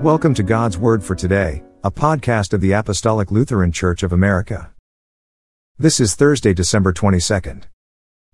[0.00, 4.72] Welcome to God's Word for Today, a podcast of the Apostolic Lutheran Church of America.
[5.78, 7.64] This is Thursday, December 22nd.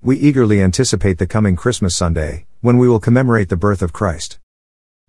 [0.01, 4.39] We eagerly anticipate the coming Christmas Sunday, when we will commemorate the birth of Christ.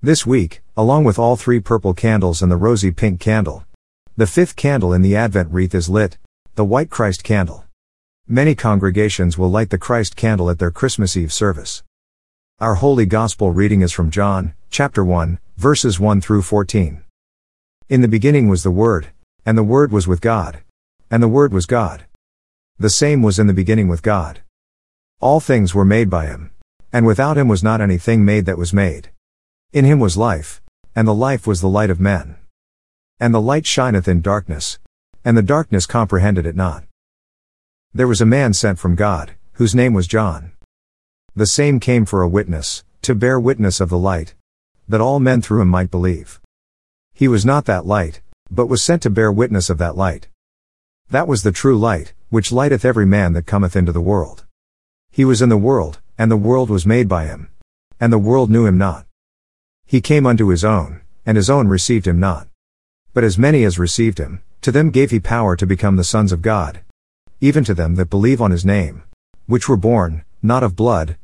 [0.01, 3.63] This week, along with all three purple candles and the rosy pink candle,
[4.15, 6.17] the fifth candle in the Advent wreath is lit,
[6.55, 7.65] the white Christ candle.
[8.27, 11.83] Many congregations will light the Christ candle at their Christmas Eve service.
[12.59, 17.03] Our holy gospel reading is from John, chapter 1, verses 1 through 14.
[17.87, 19.09] In the beginning was the Word,
[19.45, 20.63] and the Word was with God,
[21.11, 22.05] and the Word was God.
[22.79, 24.39] The same was in the beginning with God.
[25.19, 26.49] All things were made by him,
[26.91, 29.11] and without him was not anything made that was made.
[29.71, 30.59] In him was life,
[30.95, 32.37] and the life was the light of men.
[33.19, 34.79] And the light shineth in darkness,
[35.23, 36.85] and the darkness comprehended it not.
[37.93, 40.53] There was a man sent from God, whose name was John.
[41.37, 44.33] The same came for a witness, to bear witness of the light,
[44.87, 46.41] that all men through him might believe.
[47.13, 50.29] He was not that light, but was sent to bear witness of that light.
[51.11, 54.45] That was the true light, which lighteth every man that cometh into the world.
[55.11, 57.51] He was in the world, and the world was made by him.
[57.99, 59.05] And the world knew him not.
[59.85, 62.47] He came unto his own, and his own received him not.
[63.13, 66.31] But as many as received him, to them gave he power to become the sons
[66.31, 66.79] of God,
[67.41, 69.03] even to them that believe on his name,
[69.45, 71.15] which were born, not of blood,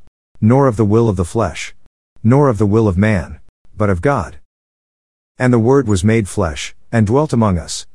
[0.42, 1.76] nor of the will of the flesh,
[2.24, 3.40] nor of the will of man,
[3.76, 4.38] but of God.
[5.38, 7.88] And the Word was made flesh, and dwelt among us.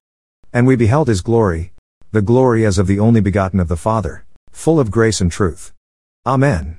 [0.53, 1.73] And we beheld his glory,
[2.11, 5.73] the glory as of the only begotten of the Father, full of grace and truth.
[6.27, 6.79] Amen.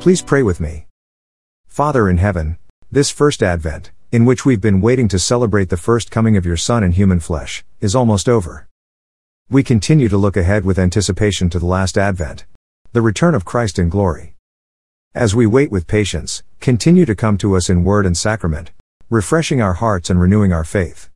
[0.00, 0.86] Please pray with me.
[1.66, 2.56] Father in heaven,
[2.90, 6.56] this first Advent, in which we've been waiting to celebrate the first coming of your
[6.56, 8.67] Son in human flesh, is almost over.
[9.50, 12.44] We continue to look ahead with anticipation to the last Advent,
[12.92, 14.34] the return of Christ in glory.
[15.14, 18.72] As we wait with patience, continue to come to us in word and sacrament,
[19.08, 21.08] refreshing our hearts and renewing our faith.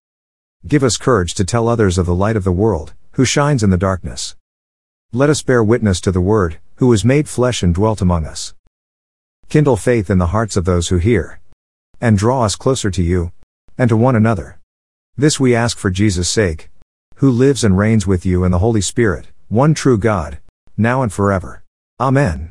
[0.67, 3.69] Give us courage to tell others of the light of the world, who shines in
[3.69, 4.35] the darkness.
[5.13, 8.55] Let us bear witness to the Word, who was made flesh and dwelt among us.
[9.51, 11.43] Kindle faith in the hearts of those who hear.
[12.01, 13.33] And draw us closer to you,
[13.77, 14.59] and to one another.
[15.19, 16.71] This we ask for Jesus' sake,
[17.23, 20.41] who lives and reigns with you in the Holy Spirit, one true God,
[20.77, 21.63] now and forever.
[22.01, 22.51] Amen.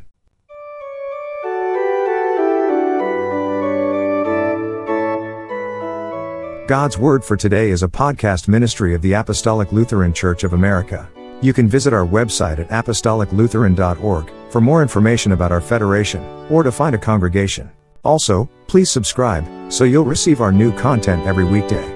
[6.70, 11.09] God's Word for Today is a podcast ministry of the Apostolic Lutheran Church of America.
[11.42, 16.72] You can visit our website at apostoliclutheran.org for more information about our federation, or to
[16.72, 17.70] find a congregation.
[18.06, 21.91] Also, please subscribe, so you'll receive our new content every weekday.